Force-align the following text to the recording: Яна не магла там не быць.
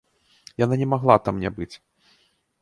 Яна 0.63 0.75
не 0.83 0.87
магла 0.93 1.17
там 1.27 1.35
не 1.45 1.53
быць. 1.59 1.71